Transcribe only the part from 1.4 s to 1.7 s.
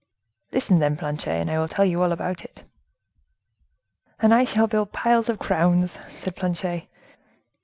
I will